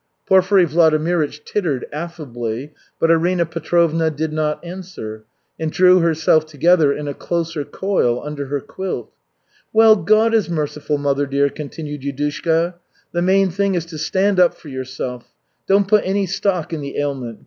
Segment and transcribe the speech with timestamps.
[0.25, 5.25] Porfiry Vladimirych tittered affably, but Arina Petrovna did not answer,
[5.59, 9.11] and drew herself together in a closer coil under her quilt.
[9.71, 12.73] "Well, God is merciful, mother dear," continued Yudushka.
[13.11, 15.31] "The main thing is to stand up for yourself.
[15.67, 17.37] Don't put any stock in the ailment.